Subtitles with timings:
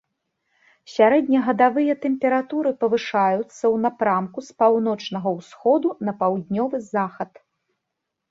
[0.93, 7.31] Сярэднегадавыя тэмпературы павышаюцца ў напрамку з паўночнага ўсходу на паўднёвы захад.